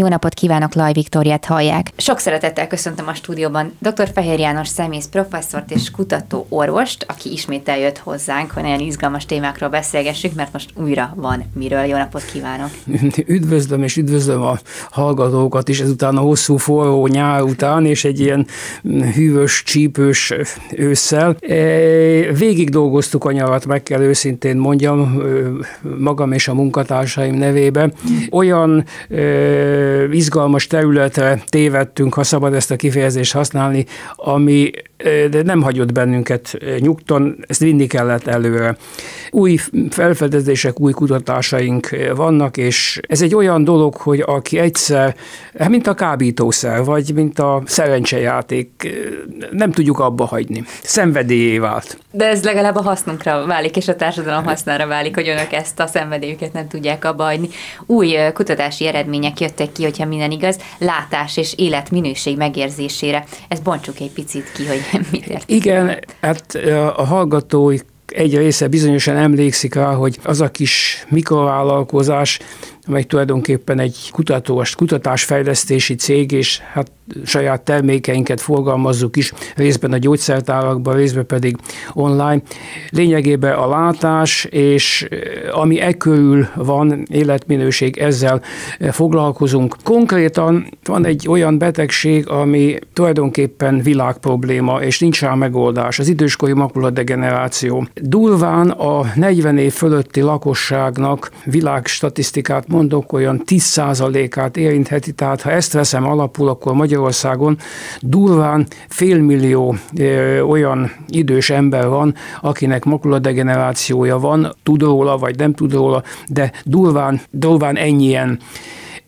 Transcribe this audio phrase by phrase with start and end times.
[0.00, 1.90] Jó napot kívánok, Laj Viktoriát hallják.
[1.96, 4.10] Sok szeretettel köszöntöm a stúdióban dr.
[4.14, 9.68] Fehér János szemész professzort és kutató orvost, aki ismét eljött hozzánk, hogy nagyon izgalmas témákról
[9.68, 11.84] beszélgessünk, mert most újra van miről.
[11.84, 12.70] Jó napot kívánok!
[13.36, 14.58] Üdvözlöm és üdvözlöm a
[14.90, 18.46] hallgatókat is ezután a hosszú forró nyár után, és egy ilyen
[19.14, 20.32] hűvös, csípős
[20.76, 21.36] ősszel.
[21.40, 21.56] E,
[22.32, 25.22] végig dolgoztuk a nyarat, meg kell őszintén mondjam,
[25.98, 27.92] magam és a munkatársaim nevébe.
[28.30, 28.84] Olyan
[30.12, 34.70] izgalmas területre tévedtünk, ha szabad ezt a kifejezést használni, ami
[35.30, 38.76] de nem hagyott bennünket nyugton, ezt vinni kellett előre.
[39.30, 39.56] Új
[39.90, 45.16] felfedezések, új kutatásaink vannak, és ez egy olyan dolog, hogy aki egyszer,
[45.58, 48.88] hát mint a kábítószer, vagy mint a szerencsejáték,
[49.50, 50.64] nem tudjuk abba hagyni.
[50.82, 51.98] Szenvedélyé vált.
[52.10, 55.86] De ez legalább a hasznunkra válik, és a társadalom hasznára válik, hogy önök ezt a
[55.86, 57.48] szenvedélyüket nem tudják abba hagyni.
[57.86, 63.24] Új kutatási eredmények jöttek ki, hogyha minden igaz, látás és életminőség megérzésére.
[63.48, 64.80] Ezt bontsuk egy picit ki, hogy
[65.12, 65.50] mit ért.
[65.50, 66.54] Igen, hát
[66.96, 72.38] a hallgatói egy része bizonyosan emlékszik rá, hogy az a kis mikrovállalkozás,
[72.86, 76.90] amely tulajdonképpen egy kutatós, kutatásfejlesztési cég, és hát
[77.24, 81.56] saját termékeinket forgalmazzuk is, részben a gyógyszertárakban, részben pedig
[81.92, 82.42] online.
[82.90, 85.18] Lényegében a látás, és eh,
[85.58, 88.42] ami e körül van, életminőség, ezzel
[88.78, 89.76] eh, foglalkozunk.
[89.84, 97.86] Konkrétan van egy olyan betegség, ami tulajdonképpen világprobléma, és nincs rá megoldás, az időskori makuladegeneráció.
[97.94, 106.06] Durván a 40 év fölötti lakosságnak világstatisztikát mondok, olyan 10%-át érintheti, tehát ha ezt veszem
[106.06, 107.58] alapul, akkor Magyarországon
[108.00, 109.76] durván félmillió
[110.48, 117.20] olyan idős ember van, akinek makuladegenerációja van, tud róla, vagy nem tud róla, de durván,
[117.30, 118.38] durván ennyien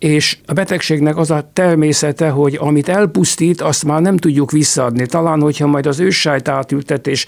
[0.02, 5.06] és a betegségnek az a természete, hogy amit elpusztít, azt már nem tudjuk visszaadni.
[5.06, 7.26] Talán, hogyha majd az őssájt átültetés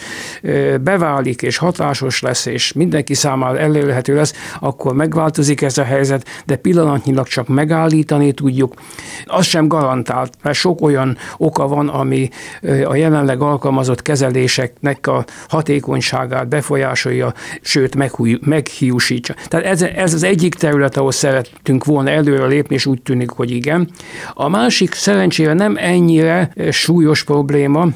[0.80, 6.56] beválik, és hatásos lesz, és mindenki számára elérhető lesz, akkor megváltozik ez a helyzet, de
[6.56, 8.74] pillanatnyilag csak megállítani tudjuk.
[9.24, 12.28] Az sem garantált, mert sok olyan oka van, ami
[12.84, 17.94] a jelenleg alkalmazott kezeléseknek a hatékonyságát befolyásolja, sőt
[18.40, 19.34] meghiúsítja.
[19.48, 23.30] Tehát ez, ez az egyik terület, ahol szerettünk volna előre lépni, lépni, és úgy tűnik,
[23.30, 23.90] hogy igen.
[24.34, 27.88] A másik szerencsére nem ennyire súlyos probléma,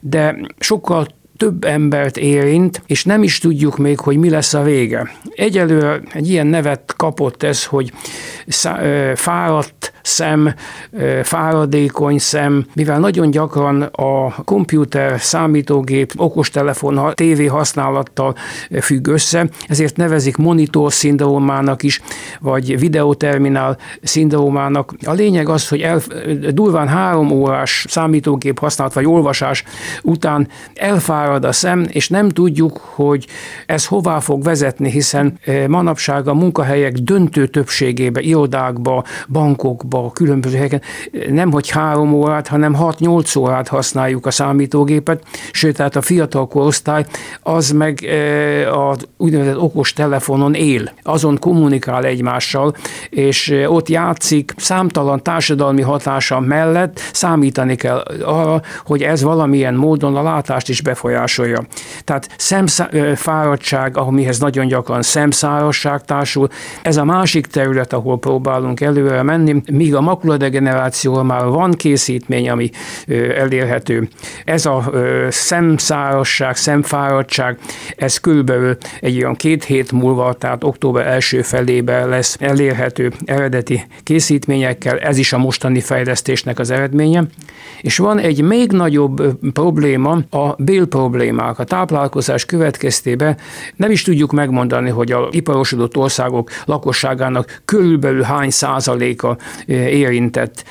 [0.00, 1.06] de sokkal
[1.42, 5.10] több embert érint, és nem is tudjuk még, hogy mi lesz a vége.
[5.34, 7.92] Egyelőre egy ilyen nevet kapott ez, hogy
[9.14, 10.54] fáradt szem,
[11.22, 18.34] fáradékony szem, mivel nagyon gyakran a komputer, számítógép, okostelefon, tévé használattal
[18.80, 22.00] függ össze, ezért nevezik monitor szindrómának is,
[22.40, 24.94] vagy videoterminál szindrómának.
[25.06, 26.00] A lényeg az, hogy el,
[26.50, 29.64] durván három órás számítógép használat vagy olvasás
[30.02, 33.26] után elfárad a szem, és nem tudjuk, hogy
[33.66, 35.38] ez hová fog vezetni, hiszen
[35.68, 40.82] manapság a munkahelyek döntő többségébe, irodákba, bankokba, különböző helyeken
[41.28, 45.22] nem hogy három órát, hanem 6-8 órát használjuk a számítógépet,
[45.52, 47.04] sőt, tehát a fiatal korosztály
[47.40, 52.74] az meg e, a úgynevezett okos telefonon él, azon kommunikál egymással,
[53.10, 60.22] és ott játszik, számtalan társadalmi hatása mellett számítani kell arra, hogy ez valamilyen módon a
[60.22, 61.21] látást is befolyásolja.
[62.04, 66.48] Tehát szemfáradtság, amihez nagyon gyakran szemszárasság társul,
[66.82, 72.70] ez a másik terület, ahol próbálunk előre menni, míg a makuladegenerációval már van készítmény, ami
[73.36, 74.08] elérhető.
[74.44, 74.90] Ez a
[75.28, 77.58] szemszárasság, szemfáradtság,
[77.96, 84.98] ez körülbelül egy olyan két hét múlva, tehát október első felébe lesz elérhető eredeti készítményekkel,
[84.98, 87.24] ez is a mostani fejlesztésnek az eredménye.
[87.80, 91.58] És van egy még nagyobb probléma, a bél problémák.
[91.58, 93.36] A táplálkozás következtében
[93.76, 100.64] nem is tudjuk megmondani, hogy a iparosodott országok lakosságának körülbelül hány százaléka érintett,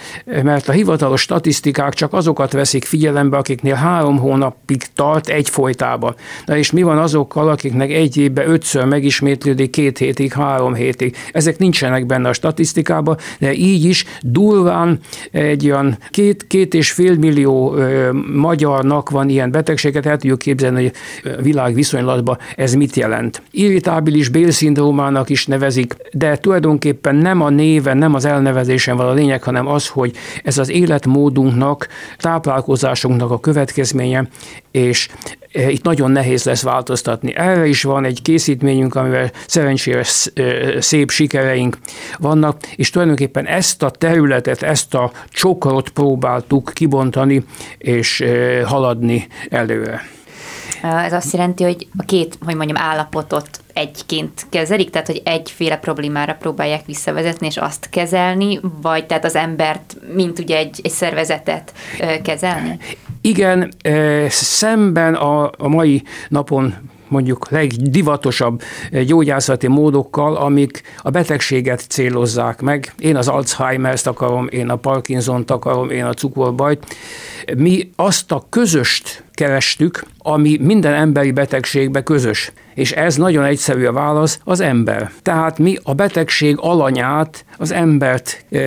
[0.43, 6.15] mert a hivatalos statisztikák csak azokat veszik figyelembe, akiknél három hónapig tart egy folytába.
[6.45, 11.15] Na és mi van azokkal, akiknek egy évben ötször megismétlődik, két hétig, három hétig.
[11.31, 14.99] Ezek nincsenek benne a statisztikában, de így is durván
[15.31, 17.75] egy olyan két, két és félmillió
[18.33, 20.93] magyarnak van ilyen betegséget, el tudjuk képzelni, hogy
[21.43, 23.41] világ viszonylatban ez mit jelent.
[23.51, 29.43] Irritábilis bélszindrómának is nevezik, de tulajdonképpen nem a néven, nem az elnevezésen van a lényeg,
[29.43, 31.87] hanem az, hogy ez az életmódunknak,
[32.17, 34.27] táplálkozásunknak a következménye,
[34.71, 35.09] és
[35.53, 37.35] itt nagyon nehéz lesz változtatni.
[37.35, 40.03] Erre is van egy készítményünk, amivel szerencsére
[40.79, 41.77] szép sikereink
[42.19, 47.43] vannak, és tulajdonképpen ezt a területet, ezt a csokrot próbáltuk kibontani
[47.77, 48.23] és
[48.65, 50.01] haladni előre.
[50.81, 56.33] Ez azt jelenti, hogy a két, hogy mondjam, állapotot egyként kezelik, tehát hogy egyféle problémára
[56.33, 61.73] próbálják visszavezetni és azt kezelni, vagy tehát az embert, mint ugye egy, egy szervezetet
[62.23, 62.77] kezelni?
[63.21, 63.71] Igen,
[64.29, 66.75] szemben a, a mai napon
[67.07, 68.61] mondjuk legdivatosabb
[69.05, 72.93] gyógyászati módokkal, amik a betegséget célozzák meg.
[72.99, 76.95] Én az Alzheimer-t akarom, én a Parkinson-t akarom, én a cukorbajt.
[77.57, 82.51] Mi azt a közöst kerestük, ami minden emberi betegségbe közös.
[82.73, 85.11] És ez nagyon egyszerű a válasz, az ember.
[85.21, 88.59] Tehát mi a betegség alanyát, az embert e,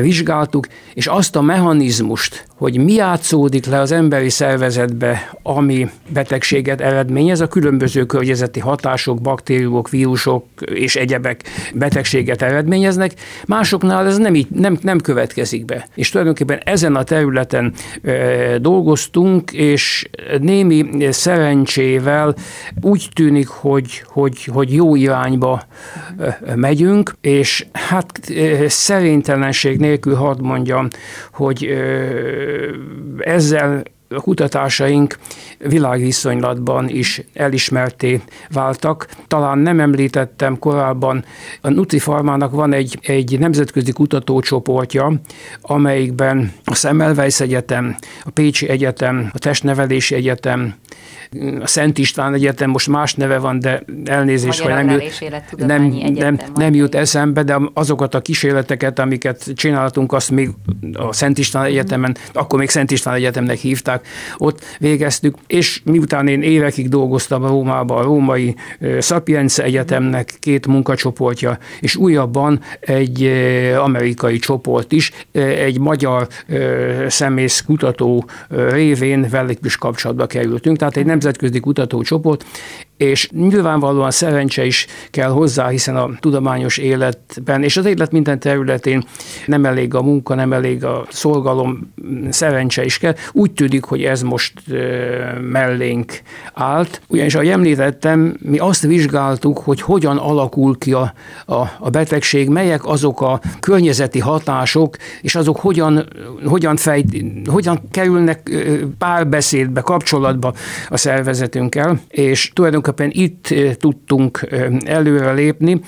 [0.00, 7.40] vizsgáltuk, és azt a mechanizmust, hogy mi játszódik le az emberi szervezetbe, ami betegséget eredményez,
[7.40, 11.42] a különböző környezeti hatások, baktériumok, vírusok és egyebek
[11.74, 13.12] betegséget eredményeznek,
[13.46, 15.88] másoknál ez nem, így, nem, nem következik be.
[15.94, 19.95] És tulajdonképpen ezen a területen e, dolgoztunk, és
[20.40, 22.34] némi szerencsével
[22.80, 25.62] úgy tűnik, hogy, hogy, hogy jó irányba
[26.54, 28.20] megyünk, és hát
[28.66, 30.88] szerintelenség nélkül hadd mondjam,
[31.32, 31.76] hogy
[33.18, 35.18] ezzel a kutatásaink
[35.58, 38.20] világviszonylatban is elismerté
[38.50, 39.08] váltak.
[39.26, 41.24] Talán nem említettem korábban,
[41.60, 45.12] a Nutrifarmának van egy, egy nemzetközi kutatócsoportja,
[45.60, 50.74] amelyikben a Semmelweis Egyetem, a Pécsi Egyetem, a Testnevelési Egyetem,
[51.60, 55.82] a Szent István Egyetem, most más neve van, de elnézést, hogy nem jut, nem,
[56.14, 60.50] nem, nem jut eszembe, de azokat a kísérleteket, amiket csináltunk, azt még
[60.92, 63.95] a Szent István Egyetemen, akkor még Szent István Egyetemnek hívták,
[64.36, 68.54] ott végeztük, és miután én évekig dolgoztam a Rómában, a Római
[69.00, 73.24] Sapienza Egyetemnek két munkacsoportja, és újabban egy
[73.78, 76.28] amerikai csoport is, egy magyar
[77.08, 82.44] szemész kutató révén velük is kapcsolatba kerültünk, tehát egy nemzetközi kutatócsoport,
[82.96, 89.04] és nyilvánvalóan szerencse is kell hozzá, hiszen a tudományos életben és az élet minden területén
[89.46, 91.92] nem elég a munka, nem elég a szolgalom,
[92.30, 93.14] szerencse is kell.
[93.32, 94.52] Úgy tűnik, hogy ez most
[95.50, 96.20] mellénk
[96.54, 97.00] állt.
[97.08, 101.12] Ugyanis, ahogy említettem, mi azt vizsgáltuk, hogy hogyan alakul ki a,
[101.46, 106.08] a, a betegség, melyek azok a környezeti hatások, és azok hogyan,
[106.44, 108.50] hogyan, fejt, hogyan kerülnek
[108.98, 110.52] párbeszédbe, kapcsolatba
[110.88, 115.80] a szervezetünkkel, és tulajdonképpen tulajdonképpen itt eh, tudtunk eh, előre lépni,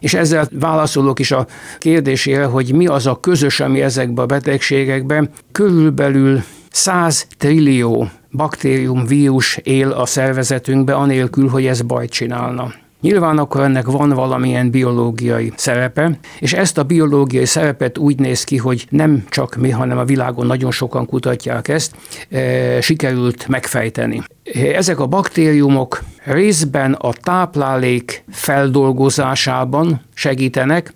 [0.00, 1.46] és ezzel válaszolok is a
[1.78, 5.30] kérdésére, hogy mi az a közös, ami ezekben a betegségekben.
[5.52, 12.72] Körülbelül 100 trillió baktérium, vírus él a szervezetünkben, anélkül, hogy ez bajt csinálna.
[13.00, 18.56] Nyilván akkor ennek van valamilyen biológiai szerepe, és ezt a biológiai szerepet úgy néz ki,
[18.56, 21.94] hogy nem csak mi, hanem a világon nagyon sokan kutatják ezt,
[22.30, 24.22] e, sikerült megfejteni.
[24.74, 30.94] Ezek a baktériumok részben a táplálék feldolgozásában segítenek,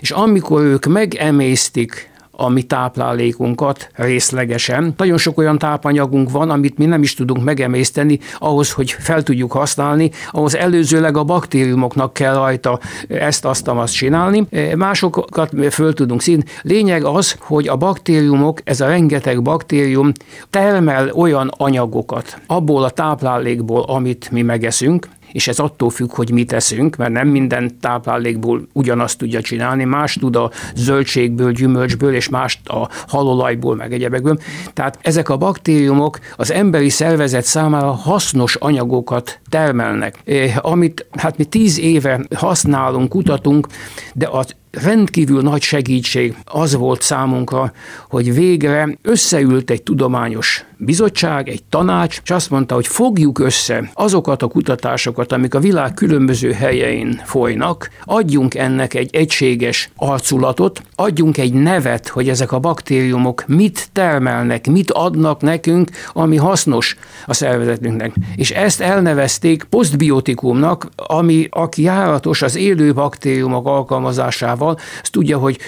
[0.00, 4.94] és amikor ők megemésztik a mi táplálékunkat részlegesen.
[4.96, 9.52] Nagyon sok olyan tápanyagunk van, amit mi nem is tudunk megemészteni, ahhoz, hogy fel tudjuk
[9.52, 14.46] használni, ahhoz előzőleg a baktériumoknak kell rajta ezt, azt, azt csinálni.
[14.76, 16.42] Másokat föl tudunk színi.
[16.62, 20.12] Lényeg az, hogy a baktériumok, ez a rengeteg baktérium
[20.50, 26.52] termel olyan anyagokat abból a táplálékból, amit mi megeszünk, és ez attól függ, hogy mit
[26.52, 32.60] eszünk, mert nem minden táplálékból ugyanazt tudja csinálni, más tud a zöldségből, gyümölcsből, és más
[32.64, 34.38] a halolajból, meg egyebekből.
[34.72, 41.44] Tehát ezek a baktériumok az emberi szervezet számára hasznos anyagokat termelnek, eh, amit hát mi
[41.44, 43.66] tíz éve használunk, kutatunk,
[44.14, 47.72] de az rendkívül nagy segítség az volt számunkra,
[48.08, 54.42] hogy végre összeült egy tudományos bizottság, egy tanács, és azt mondta, hogy fogjuk össze azokat
[54.42, 61.52] a kutatásokat, amik a világ különböző helyein folynak, adjunk ennek egy egységes arculatot, adjunk egy
[61.52, 66.96] nevet, hogy ezek a baktériumok mit termelnek, mit adnak nekünk, ami hasznos
[67.26, 68.14] a szervezetünknek.
[68.36, 75.58] És ezt elnevezték posztbiotikumnak, ami aki járatos az élő baktériumok alkalmazásával témával, azt tudja, hogy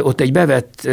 [0.00, 0.88] ott egy bevett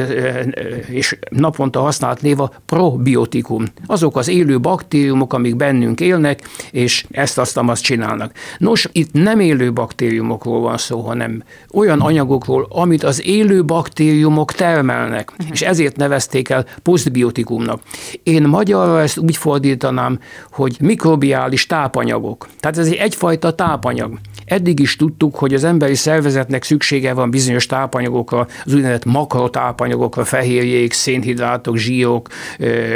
[0.90, 3.66] és naponta használt név a probiotikum.
[3.86, 8.32] Azok az élő baktériumok, amik bennünk élnek, és ezt azt azt csinálnak.
[8.58, 15.32] Nos, itt nem élő baktériumokról van szó, hanem olyan anyagokról, amit az élő baktériumok termelnek,
[15.32, 15.48] uh-huh.
[15.52, 17.82] és ezért nevezték el posztbiotikumnak.
[18.24, 20.20] Én magyarra ezt úgy fordítanám,
[20.52, 22.48] hogy mikrobiális tápanyagok.
[22.60, 24.20] Tehát ez egy egyfajta tápanyag.
[24.46, 30.94] Eddig is tudtuk, hogy az emberi szervezetnek szüksége van bizonyos tápanyagokra, az úgynevezett makrotápanyagokra, fehérjék,
[30.94, 32.28] szénhidrátok, zsírok,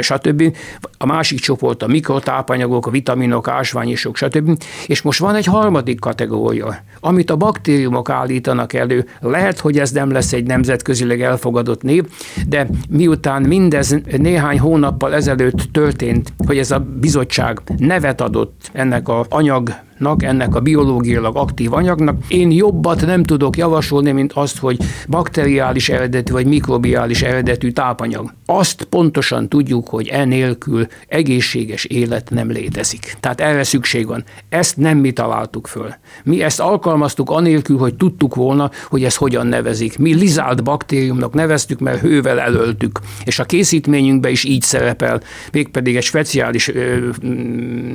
[0.00, 0.56] stb.
[0.98, 4.62] A másik csoport a mikrotápanyagok, a vitaminok, ásványosok, stb.
[4.86, 9.06] És most van egy harmadik kategória, amit a baktériumok állítanak elő.
[9.20, 12.04] Lehet, hogy ez nem lesz egy nemzetközileg elfogadott név,
[12.48, 19.26] de miután mindez néhány hónappal ezelőtt történt, hogy ez a bizottság nevet adott ennek a
[19.28, 19.84] anyag
[20.18, 22.16] ennek a biológiailag aktív anyagnak.
[22.28, 28.32] Én jobbat nem tudok javasolni, mint azt, hogy bakteriális eredetű vagy mikrobiális eredetű tápanyag.
[28.46, 33.16] Azt pontosan tudjuk, hogy enélkül egészséges élet nem létezik.
[33.20, 34.24] Tehát erre szükség van.
[34.48, 35.94] Ezt nem mi találtuk föl.
[36.24, 39.98] Mi ezt alkalmaztuk anélkül, hogy tudtuk volna, hogy ez hogyan nevezik.
[39.98, 43.00] Mi lizált baktériumnak neveztük, mert hővel elöltük.
[43.24, 45.20] És a készítményünkben is így szerepel,
[45.52, 47.08] mégpedig egy speciális ö,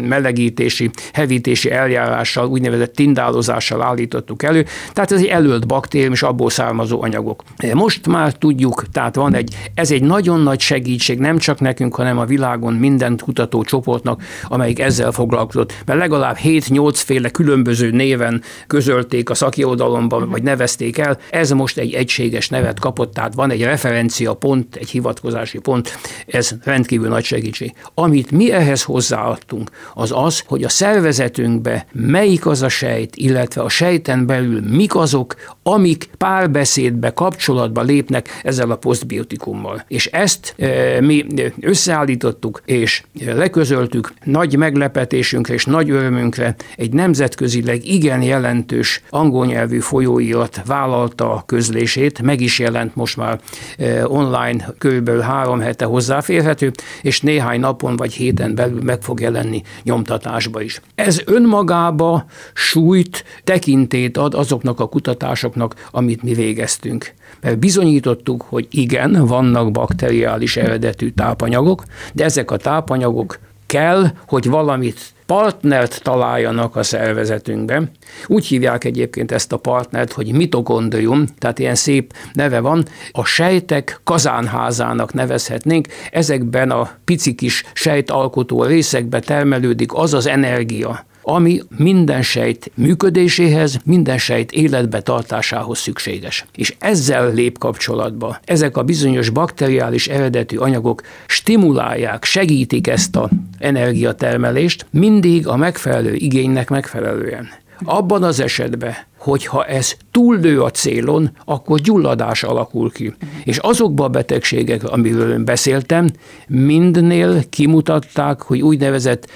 [0.08, 6.50] melegítési, hevítési eljárás eljárással, úgynevezett tindálozással állítottuk elő, tehát ez egy előtt baktérium és abból
[6.50, 7.44] származó anyagok.
[7.74, 12.18] Most már tudjuk, tehát van egy, ez egy nagyon nagy segítség, nem csak nekünk, hanem
[12.18, 19.30] a világon minden kutató csoportnak, amelyik ezzel foglalkozott, mert legalább 7-8 féle különböző néven közölték
[19.30, 24.34] a szakirodalomban, vagy nevezték el, ez most egy egységes nevet kapott, tehát van egy referencia
[24.34, 27.74] pont, egy hivatkozási pont, ez rendkívül nagy segítség.
[27.94, 33.70] Amit mi ehhez hozzáadtunk, az az, hogy a szervezetünkbe melyik az a sejt, illetve a
[33.70, 39.84] sejten belül mik azok, amik párbeszédbe, kapcsolatba lépnek ezzel a posztbiotikummal.
[39.88, 41.26] És ezt e, mi
[41.60, 50.62] összeállítottuk és leközöltük nagy meglepetésünkre és nagy örömünkre egy nemzetközileg igen jelentős angol nyelvű folyóirat
[50.66, 53.40] vállalta a közlését, meg is jelent most már
[53.78, 56.72] e, online körülbelül három hete hozzáférhető,
[57.02, 60.82] és néhány napon vagy héten belül meg fog jelenni nyomtatásba is.
[60.96, 67.14] Ez önmaga magába súlyt, tekintét ad azoknak a kutatásoknak, amit mi végeztünk.
[67.42, 75.00] Mert bizonyítottuk, hogy igen, vannak bakteriális eredetű tápanyagok, de ezek a tápanyagok kell, hogy valamit
[75.26, 77.92] partnert találjanak a szervezetünkben.
[78.28, 82.86] Úgy hívják egyébként ezt a partnert, hogy mitokondrium, tehát ilyen szép neve van.
[83.12, 85.88] A sejtek kazánházának nevezhetnénk.
[86.12, 94.18] Ezekben a pici kis sejtalkotó részekbe termelődik az az energia, ami minden sejt működéséhez, minden
[94.18, 96.46] sejt életbe tartásához szükséges.
[96.56, 98.40] És ezzel lép kapcsolatba.
[98.44, 106.70] Ezek a bizonyos bakteriális eredetű anyagok stimulálják, segítik ezt a energiatermelést, mindig a megfelelő igénynek
[106.70, 107.48] megfelelően.
[107.84, 113.14] Abban az esetben, hogyha ez túllő a célon, akkor gyulladás alakul ki.
[113.44, 116.10] És azokban a betegségek, amiről beszéltem,
[116.48, 119.30] mindnél kimutatták, hogy úgynevezett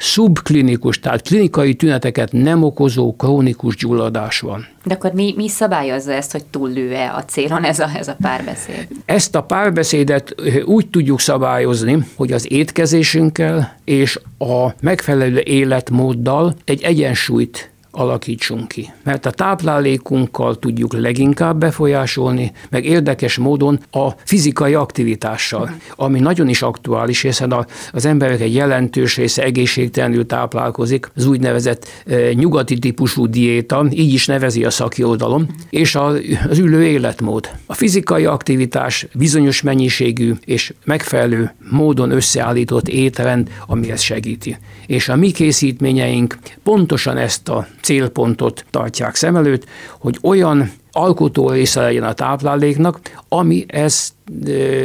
[0.00, 4.66] szubklinikus, tehát klinikai tüneteket nem okozó krónikus gyulladás van.
[4.84, 8.88] De akkor mi, mi szabályozza ezt, hogy túllő-e a célon ez a, ez a párbeszéd?
[9.04, 17.70] Ezt a párbeszédet úgy tudjuk szabályozni, hogy az étkezésünkkel és a megfelelő életmóddal egy egyensúlyt
[17.90, 18.92] alakítsunk ki.
[19.02, 26.62] Mert a táplálékunkkal tudjuk leginkább befolyásolni, meg érdekes módon a fizikai aktivitással, ami nagyon is
[26.62, 33.86] aktuális, hiszen az emberek egy jelentős része egészségtelenül táplálkozik, az úgynevezett e, nyugati típusú diéta,
[33.90, 36.12] így is nevezi a szakirodalom, és a,
[36.48, 37.50] az ülő életmód.
[37.66, 44.58] A fizikai aktivitás bizonyos mennyiségű és megfelelő módon összeállított étrend, ami ezt segíti.
[44.86, 49.64] És a mi készítményeink pontosan ezt a célpontot tartják szem előtt,
[49.98, 54.12] hogy olyan alkotó része legyen a tápláléknak, ami ezt,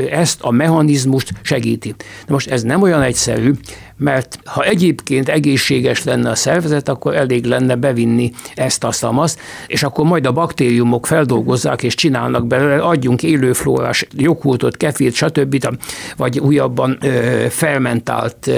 [0.09, 1.95] ezt a mechanizmust segíti.
[1.97, 3.51] De most ez nem olyan egyszerű,
[3.97, 9.83] mert ha egyébként egészséges lenne a szervezet, akkor elég lenne bevinni ezt a szamaszt, és
[9.83, 15.67] akkor majd a baktériumok feldolgozzák és csinálnak belőle, adjunk élőflórás joghurtot, kefirt, stb.
[16.17, 18.53] vagy újabban ö, fermentált ö,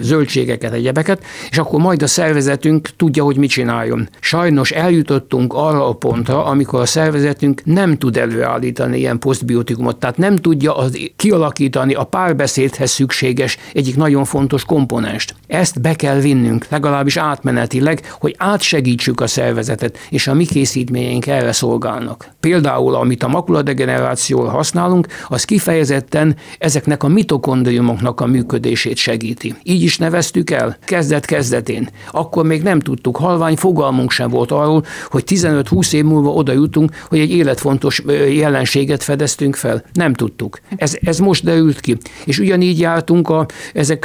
[0.00, 4.08] zöldségeket, egyebeket, és akkor majd a szervezetünk tudja, hogy mit csináljon.
[4.20, 10.36] Sajnos eljutottunk arra a pontra, amikor a szervezetünk nem tud előállítani ilyen posztbiotikumot, tehát nem
[10.36, 15.34] tudja az kialakítani a párbeszédhez szükséges egyik nagyon fontos komponest.
[15.46, 21.52] Ezt be kell vinnünk, legalábbis átmenetileg, hogy átsegítsük a szervezetet, és a mi készítményeink erre
[21.52, 22.28] szolgálnak.
[22.40, 29.54] Például, amit a makuladegenerációval használunk, az kifejezetten ezeknek a mitokondriumoknak a működését segíti.
[29.62, 31.88] Így is neveztük el, kezdet-kezdetén.
[32.10, 36.90] Akkor még nem tudtuk, halvány fogalmunk sem volt arról, hogy 15-20 év múlva oda jutunk,
[37.08, 39.84] hogy egy életfontos jelenséget fedeztünk fel.
[39.92, 40.60] Nem tudtuk.
[40.76, 41.96] Ez, ez most derült ki.
[42.24, 43.46] És ugyanígy jártunk a,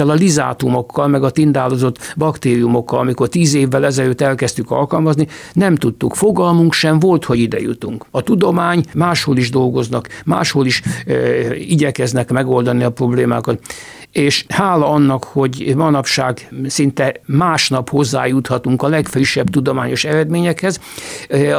[0.04, 6.16] ezekkel a lizátumokkal, meg a tindálozott baktériumokkal, amikor tíz évvel ezelőtt elkezdtük alkalmazni, nem tudtuk.
[6.16, 8.06] Fogalmunk sem volt, hogy ide jutunk.
[8.12, 13.60] A tudomány máshol is dolgoznak, máshol is e, igyekeznek megoldani a problémákat
[14.14, 20.80] és hála annak, hogy manapság szinte másnap hozzájuthatunk a legfrissebb tudományos eredményekhez,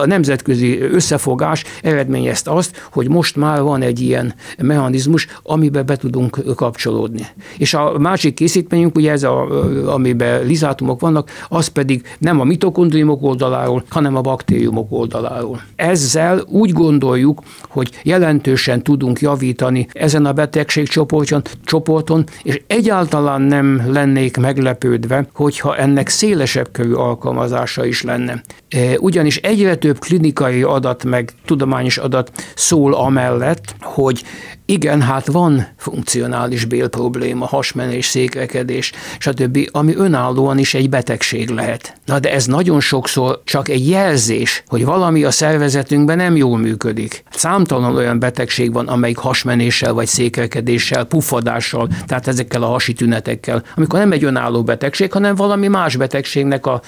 [0.02, 6.54] a nemzetközi összefogás eredményezte azt, hogy most már van egy ilyen mechanizmus, amiben be tudunk
[6.56, 7.26] kapcsolódni.
[7.58, 9.46] És a másik készítményünk, ugye ez, a,
[9.92, 15.62] amiben lizátumok vannak, az pedig nem a mitokondriumok oldaláról, hanem a baktériumok oldaláról.
[15.76, 24.36] Ezzel úgy gondoljuk, hogy jelentősen tudunk javítani ezen a betegségcsoporton, csoporton, és egyáltalán nem lennék
[24.36, 28.42] meglepődve, hogyha ennek szélesebb körű alkalmazása is lenne.
[28.68, 34.24] E, ugyanis egyre több klinikai adat, meg tudományos adat szól amellett, hogy
[34.66, 41.94] igen, hát van funkcionális bélprobléma, hasmenés, székrekedés, stb., ami önállóan is egy betegség lehet.
[42.04, 47.22] Na de ez nagyon sokszor csak egy jelzés, hogy valami a szervezetünkben nem jól működik.
[47.30, 53.98] Számtalan olyan betegség van, amelyik hasmenéssel vagy székrekedéssel, pufadással, tehát ezekkel a hasi tünetekkel, amikor
[53.98, 56.80] nem egy önálló betegség, hanem valami más betegségnek a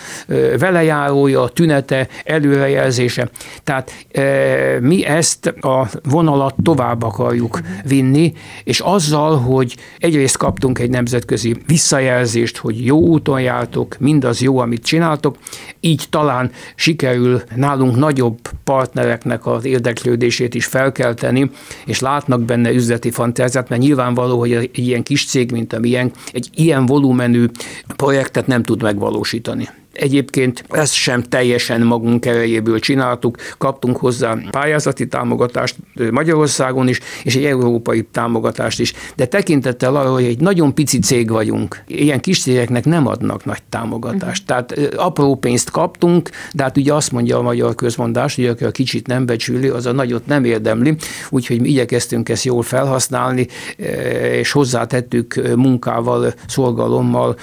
[0.58, 3.30] velejárója, a tünete, előrejelzése.
[3.64, 4.06] Tehát
[4.80, 8.32] mi ezt a vonalat tovább akarjuk vinni,
[8.64, 14.84] és azzal, hogy egyrészt kaptunk egy nemzetközi visszajelzést, hogy jó úton jártok, mindaz jó, amit
[14.84, 15.36] csináltok,
[15.80, 21.50] így talán sikerül nálunk nagyobb partnereknek az érdeklődését is felkelteni,
[21.84, 26.12] és látnak benne üzleti fantáziát, mert nyilvánvaló, hogy egy ilyen kis cég, mint a milyen,
[26.32, 27.46] egy ilyen volumenű
[27.96, 29.68] projektet nem tud megvalósítani.
[29.98, 35.76] Egyébként ezt sem teljesen magunk erejéből csináltuk, kaptunk hozzá pályázati támogatást
[36.10, 38.92] Magyarországon is, és egy európai támogatást is.
[39.16, 43.62] De tekintettel arra, hogy egy nagyon pici cég vagyunk, ilyen kis cégeknek nem adnak nagy
[43.68, 44.50] támogatást.
[44.50, 44.66] Uh-huh.
[44.66, 48.70] Tehát apró pénzt kaptunk, de hát ugye azt mondja a magyar közmondás, hogy aki a
[48.70, 50.96] kicsit nem becsüli, az a nagyot nem érdemli,
[51.30, 53.46] úgyhogy mi igyekeztünk ezt jól felhasználni,
[54.32, 57.36] és hozzátettük munkával, szolgalommal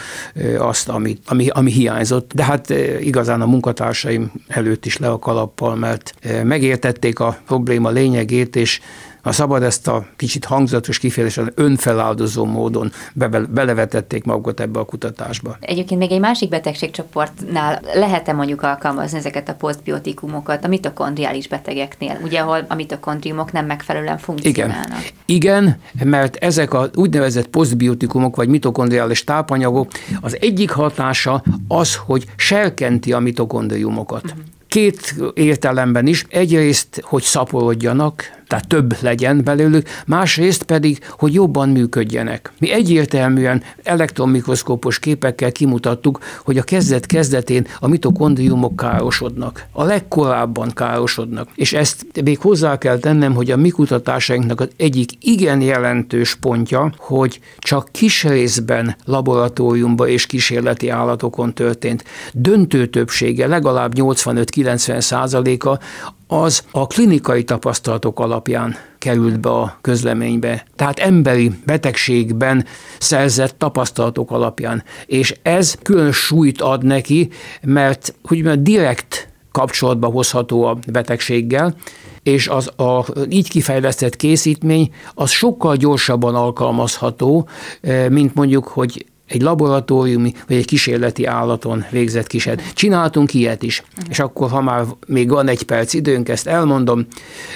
[0.58, 2.32] azt, ami, ami, ami hiányzott.
[2.34, 7.19] De de hát eh, igazán a munkatársaim előtt is le a kalappal, mert eh, megértették
[7.19, 8.79] a probléma lényegét, és
[9.23, 15.57] ha szabad ezt a kicsit hangzatos kifejezésen önfeláldozó módon be, belevetették magukat ebbe a kutatásba.
[15.59, 22.39] Egyébként még egy másik betegségcsoportnál lehet-e mondjuk alkalmazni ezeket a posztbiotikumokat a mitokondriális betegeknél, ugye
[22.39, 25.03] ahol a mitokondriumok nem megfelelően funkcionálnak?
[25.25, 32.25] Igen, Igen mert ezek a úgynevezett posztbiotikumok vagy mitokondriális tápanyagok, az egyik hatása az, hogy
[32.36, 34.23] serkenti a mitokondriumokat.
[34.23, 34.39] Uh-huh.
[34.67, 36.25] Két értelemben is.
[36.29, 42.51] Egyrészt, hogy szaporodjanak, tehát több legyen belőlük, másrészt pedig, hogy jobban működjenek.
[42.59, 49.65] Mi egyértelműen elektronmikroszkópos képekkel kimutattuk, hogy a kezdet kezdetén a mitokondriumok károsodnak.
[49.71, 51.49] A legkorábban károsodnak.
[51.55, 56.93] És ezt még hozzá kell tennem, hogy a mi kutatásainknak az egyik igen jelentős pontja,
[56.97, 62.03] hogy csak kis részben laboratóriumban és kísérleti állatokon történt.
[62.33, 65.79] Döntő többsége, legalább 85-90 százaléka
[66.41, 70.65] az a klinikai tapasztalatok alapján került be a közleménybe.
[70.76, 72.65] Tehát emberi betegségben
[73.00, 74.84] szerzett tapasztalatok alapján.
[75.06, 77.30] És ez külön súlyt ad neki,
[77.62, 81.76] mert hogy direkt kapcsolatba hozható a betegséggel,
[82.24, 87.48] és az a így kifejlesztett készítmény az sokkal gyorsabban alkalmazható,
[87.82, 92.73] eh, mint mondjuk, hogy egy laboratóriumi vagy egy kísérleti állaton végzett kísérlet.
[92.73, 97.07] Csináltunk ilyet is, és akkor, ha már még van egy perc időnk, ezt elmondom.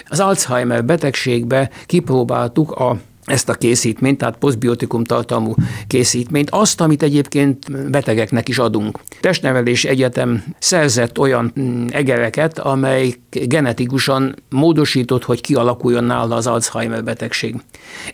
[0.07, 2.97] Az Alzheimer betegségbe kipróbáltuk a
[3.27, 5.53] ezt a készítményt, tehát posztbiotikum tartalmú
[5.87, 8.99] készítményt, azt, amit egyébként betegeknek is adunk.
[9.21, 17.55] Testnevelés Egyetem szerzett olyan mm, egereket, amely genetikusan módosított, hogy kialakuljon nála az Alzheimer betegség.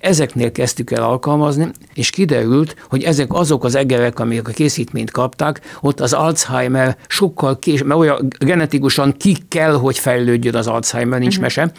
[0.02, 5.62] Ezeknél kezdtük el alkalmazni, és kiderült, hogy ezek azok az egerek, amik a készítményt kapták,
[5.82, 11.38] ott az Alzheimer sokkal később, mert olyan genetikusan ki kell, hogy fejlődjön az Alzheimer, nincs
[11.38, 11.44] uh-huh.
[11.44, 11.72] mese,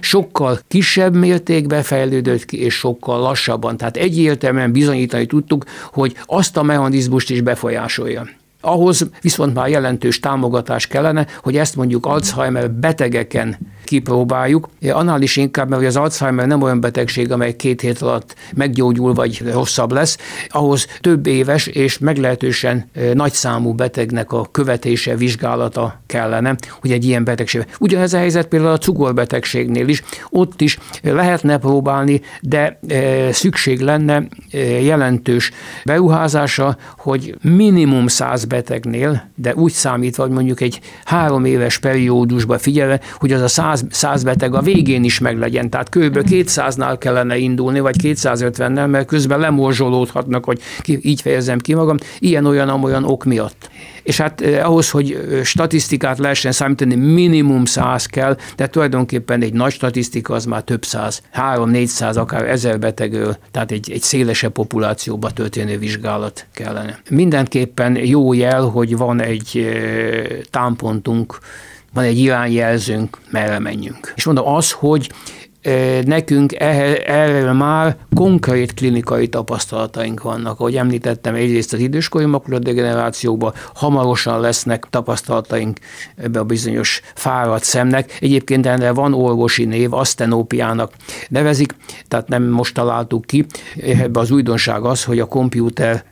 [0.00, 3.76] sokkal kisebb mértékben fejlődött ki, és sokkal lassabban.
[3.76, 8.28] Tehát egyértelműen bizonyítani tudtuk, hogy azt a mechanizmust is befolyásolja.
[8.64, 14.68] Ahhoz viszont már jelentős támogatás kellene, hogy ezt mondjuk Alzheimer betegeken kipróbáljuk.
[14.90, 19.42] Annál is inkább, mert az Alzheimer nem olyan betegség, amely két hét alatt meggyógyul vagy
[19.52, 26.92] rosszabb lesz, ahhoz több éves és meglehetősen nagy számú betegnek a követése, vizsgálata kellene, hogy
[26.92, 27.66] egy ilyen betegség.
[27.78, 30.02] Ugyanez a helyzet például a cukorbetegségnél is.
[30.30, 32.80] Ott is lehetne próbálni, de
[33.30, 34.22] szükség lenne
[34.82, 35.50] jelentős
[35.84, 43.00] beruházása, hogy minimum 100 betegnél, de úgy számítva, hogy mondjuk egy három éves periódusban figyelve,
[43.18, 45.70] hogy az a 100, 100 beteg a végén is meglegyen.
[45.70, 46.18] Tehát kb.
[46.28, 53.04] 200-nál kellene indulni, vagy 250-nel, mert közben lemorzsolódhatnak, hogy ki, így fejezem ki magam, ilyen-olyan-olyan
[53.04, 53.70] ok miatt.
[54.02, 59.52] És hát eh, ahhoz, hogy eh, statisztikát lehessen számítani, minimum 100 kell, de tulajdonképpen egy
[59.52, 65.30] nagy statisztika az már több száz, 3-400, akár ezer betegről, tehát egy, egy szélesebb populációba
[65.30, 66.98] történő vizsgálat kellene.
[67.10, 69.66] Mindenképpen jó jel, hogy van egy
[70.50, 71.38] támpontunk,
[71.92, 74.12] van egy irányjelzőnk, merre menjünk.
[74.16, 75.10] És mondom, az, hogy
[76.04, 76.54] nekünk
[77.06, 80.60] erre már konkrét klinikai tapasztalataink vannak.
[80.60, 85.78] Ahogy említettem, egyrészt az időskori makuladegenerációban hamarosan lesznek tapasztalataink
[86.16, 88.16] ebbe a bizonyos fáradt szemnek.
[88.20, 90.92] Egyébként erre van orvosi név, asztenópiának
[91.28, 91.74] nevezik,
[92.08, 93.46] tehát nem most találtuk ki.
[93.80, 96.04] Ebbe az újdonság az, hogy a kompjúter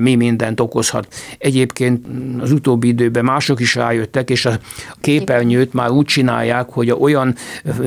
[0.00, 1.14] mi mindent okozhat.
[1.38, 2.06] Egyébként
[2.40, 4.58] az utóbbi időben mások is rájöttek, és a
[5.00, 7.34] képernyőt már úgy csinálják, hogy olyan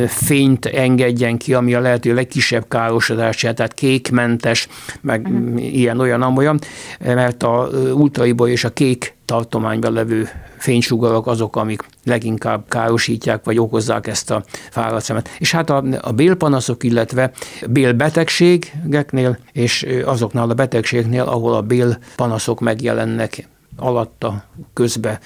[0.08, 4.68] fényt enged engedjen ki, ami a lehető legkisebb károsodását, tehát kékmentes,
[5.02, 5.76] meg uh-huh.
[5.76, 6.60] ilyen, olyan, amolyan,
[7.00, 14.08] mert a ultraiból és a kék tartományban levő fénysugarak azok, amik leginkább károsítják, vagy okozzák
[14.08, 15.30] ezt a fáradt szemet.
[15.38, 17.32] És hát a, a bélpanaszok, illetve
[17.70, 25.20] bélbetegségeknél, és azoknál a betegségnél, ahol a bélpanaszok megjelennek alatta, közbe,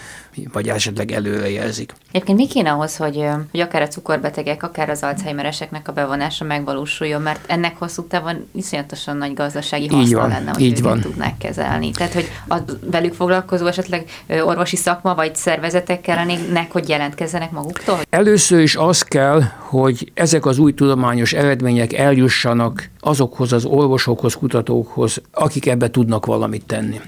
[0.51, 1.93] vagy esetleg előrejelzik.
[2.11, 7.21] Egyébként mi kéne ahhoz, hogy, hogy akár a cukorbetegek, akár az Alzheimereseknek a bevonása megvalósuljon,
[7.21, 10.99] mert ennek hosszú távon iszonyatosan nagy gazdasági haszna lenne, hogy így van.
[10.99, 11.91] tudnák kezelni.
[11.91, 17.99] Tehát, hogy a velük foglalkozó esetleg orvosi szakma vagy szervezetek kellenének, hogy jelentkezzenek maguktól?
[18.09, 25.21] Először is az kell, hogy ezek az új tudományos eredmények eljussanak azokhoz az orvosokhoz, kutatókhoz,
[25.31, 26.99] akik ebbe tudnak valamit tenni.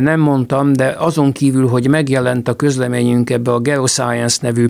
[0.00, 4.68] Nem mondtam, de azon kívül, hogy megjelent a közleményünk ebbe a Geoscience nevű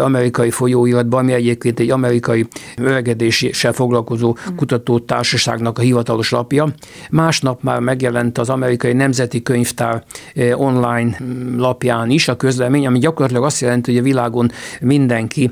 [0.00, 2.46] amerikai folyóiratban, ami egyébként egy amerikai
[2.76, 6.68] öregedéssel foglalkozó kutatótársaságnak a hivatalos lapja.
[7.10, 10.04] Másnap már megjelent az amerikai Nemzeti Könyvtár
[10.54, 11.16] online
[11.56, 15.50] lapján is a közlemény, ami gyakorlatilag azt jelenti, hogy a világon mindenki,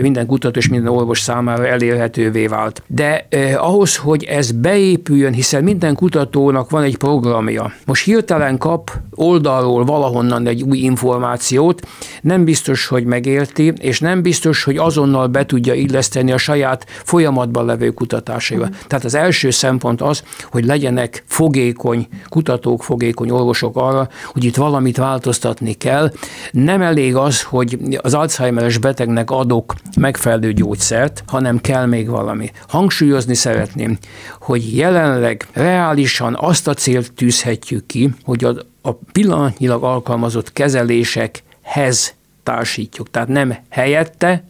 [0.00, 2.82] minden kutató és minden orvos számára elérhetővé vált.
[2.86, 7.72] De eh, ahhoz, hogy ez beépüljön, hiszen minden kutatónak van egy programja.
[7.86, 11.86] Most hirtelen kap oldalról valahonnan egy új információt,
[12.22, 17.64] nem biztos, hogy megérti, és nem biztos, hogy azonnal be tudja illeszteni a saját folyamatban
[17.64, 18.68] levő kutatásaival.
[18.68, 18.72] Mm.
[18.86, 24.96] Tehát az első szempont az, hogy legyenek fogékony kutatók, fogékony orvosok arra, hogy itt valamit
[24.96, 26.12] változtatni kell.
[26.50, 32.50] Nem elég az, hogy az Alzheimeres betegnek adok megfelelő gyógyszert, hanem kell még valami.
[32.68, 33.98] Hangsúlyozni szeretném,
[34.40, 43.10] hogy jelenleg reálisan azt a célt tűzhetjük ki, hogy a, a pillanatnyilag alkalmazott kezelésekhez társítjuk,
[43.10, 44.44] tehát nem helyette,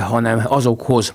[0.00, 1.14] hanem azokhoz.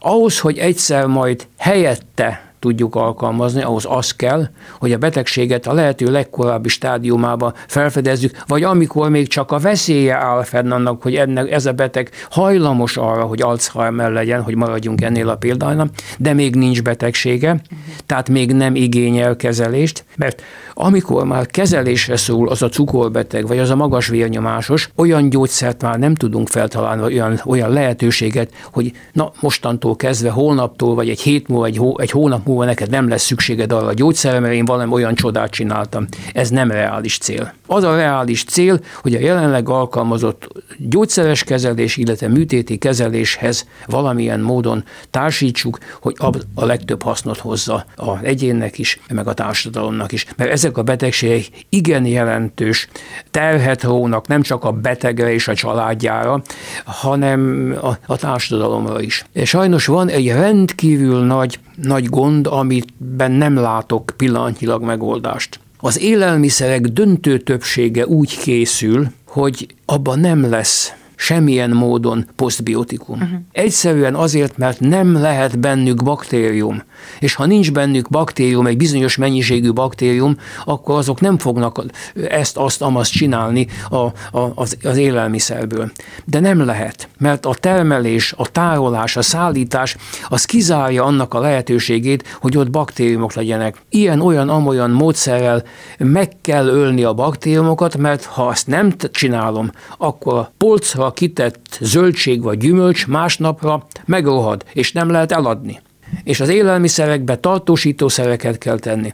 [0.00, 4.48] Ahhoz, hogy egyszer majd helyette tudjuk alkalmazni, ahhoz az kell,
[4.78, 10.42] hogy a betegséget a lehető legkorábbi stádiumában felfedezzük, vagy amikor még csak a veszélye áll
[10.42, 15.28] fenn annak, hogy ennek, ez a beteg hajlamos arra, hogy Alzheimer legyen, hogy maradjunk ennél
[15.28, 17.60] a példánynál, de még nincs betegsége,
[18.06, 20.42] tehát még nem igényel kezelést, mert
[20.74, 25.98] amikor már kezelésre szól az a cukorbeteg, vagy az a magas vérnyomásos, olyan gyógyszert már
[25.98, 31.66] nem tudunk feltalálni, olyan, olyan lehetőséget, hogy na mostantól kezdve, holnaptól, vagy egy hét múlva,
[31.66, 34.64] egy, hó, egy hónap múlva múlva neked nem lesz szükséged arra a gyógyszerre, mert én
[34.64, 36.06] valami olyan csodát csináltam.
[36.32, 37.54] Ez nem reális cél.
[37.66, 44.84] Az a reális cél, hogy a jelenleg alkalmazott gyógyszeres kezelés, illetve műtéti kezeléshez valamilyen módon
[45.10, 46.16] társítsuk, hogy
[46.54, 50.26] a legtöbb hasznot hozza az egyénnek is, meg a társadalomnak is.
[50.36, 52.88] Mert ezek a betegségek igen jelentős
[53.30, 56.42] terhet rónak nem csak a betegre és a családjára,
[56.84, 59.24] hanem a, a társadalomra is.
[59.44, 65.60] Sajnos van egy rendkívül nagy, nagy gond, amiben nem látok pillanatnyilag megoldást.
[65.78, 70.92] Az élelmiszerek döntő többsége úgy készül, hogy abban nem lesz
[71.24, 73.20] semmilyen módon posztbiotikum.
[73.20, 73.38] Uh-huh.
[73.52, 76.82] Egyszerűen azért, mert nem lehet bennük baktérium.
[77.20, 81.82] És ha nincs bennük baktérium, egy bizonyos mennyiségű baktérium, akkor azok nem fognak
[82.28, 84.12] ezt, azt, amazt csinálni a, a,
[84.54, 85.90] az, az élelmiszerből.
[86.24, 89.96] De nem lehet, mert a termelés, a tárolás, a szállítás,
[90.28, 93.76] az kizárja annak a lehetőségét, hogy ott baktériumok legyenek.
[93.88, 95.62] Ilyen, olyan, amolyan módszerrel
[95.98, 102.42] meg kell ölni a baktériumokat, mert ha azt nem csinálom, akkor a polcra kitett zöldség
[102.42, 105.80] vagy gyümölcs másnapra megrohad, és nem lehet eladni
[106.22, 109.12] és az élelmiszerekbe tartósítószereket kell tenni.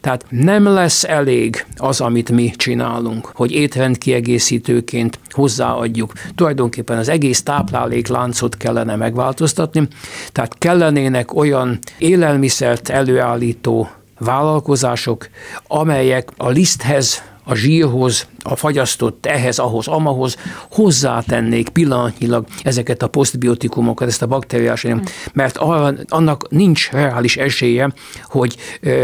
[0.00, 6.12] Tehát nem lesz elég az, amit mi csinálunk, hogy étrendkiegészítőként hozzáadjuk.
[6.34, 9.88] Tulajdonképpen az egész táplálékláncot kellene megváltoztatni,
[10.32, 15.28] tehát kellenének olyan élelmiszert előállító vállalkozások,
[15.66, 20.36] amelyek a liszthez, a zsírhoz, a fagyasztott ehhez, ahhoz, amahoz
[20.70, 24.86] hozzátennék pillanatnyilag ezeket a posztbiotikumokat, ezt a baktériás,
[25.32, 27.92] mert arra, annak nincs reális esélye,
[28.24, 28.56] hogy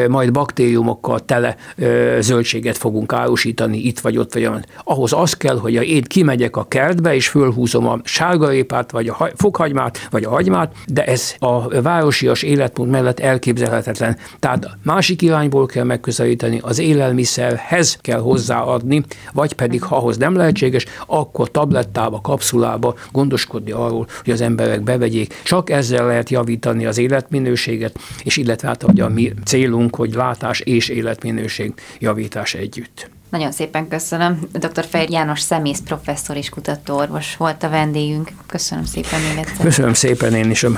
[0.09, 4.65] majd baktériumokkal tele e, zöldséget fogunk árusítani itt vagy ott, vagy olyan.
[4.85, 10.09] Ahhoz az kell, hogy én kimegyek a kertbe, és fölhúzom a sárgarépát, vagy a fokhagymát,
[10.11, 14.17] vagy a hagymát, de ez a városias életmód mellett elképzelhetetlen.
[14.39, 19.03] Tehát másik irányból kell megközelíteni, az élelmiszerhez kell hozzáadni,
[19.35, 25.35] vagy pedig ha ahhoz nem lehetséges, akkor tablettába, kapszulába gondoskodni arról, hogy az emberek bevegyék.
[25.43, 30.89] Csak ezzel lehet javítani az életminőséget, és illetve hát a mi célunk, hogy látás és
[30.89, 33.11] életminőség javítás együtt.
[33.35, 34.39] Nagyon szépen köszönöm.
[34.53, 34.85] Dr.
[34.85, 38.31] Fejr János szemész professzor és kutatóorvos volt a vendégünk.
[38.47, 39.65] Köszönöm szépen még egyszer.
[39.65, 40.71] Köszönöm szépen én is a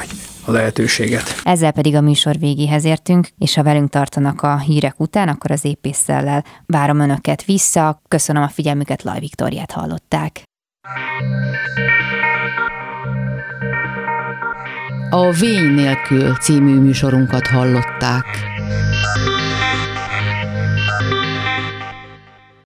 [0.46, 1.40] lehetőséget.
[1.44, 5.64] Ezzel pedig a műsor végéhez értünk, és ha velünk tartanak a hírek után, akkor az
[5.64, 8.02] épészellel várom önöket vissza.
[8.08, 10.42] Köszönöm a figyelmüket, Laj Viktoriát hallották.
[15.10, 18.24] A Vény nélkül című műsorunkat hallották.